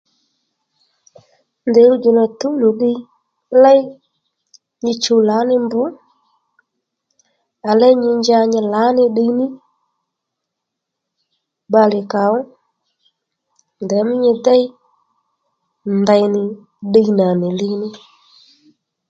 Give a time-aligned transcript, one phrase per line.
[1.67, 2.97] Ndèy ɦuwdjò nà tǔw nì ddiy
[3.63, 3.81] léy
[4.83, 5.73] nyi chuw lǎní mb
[7.69, 9.45] à léy nyi nja nyi lǎní ddiy ní
[11.69, 12.37] bbalè kàó
[13.83, 14.63] ndèymí nyi déy
[16.01, 16.43] ndèy nì
[16.87, 17.89] ddiy nà nì li ní